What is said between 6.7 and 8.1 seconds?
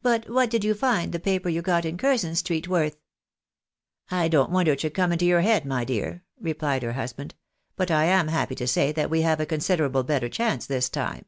lier husband:" but I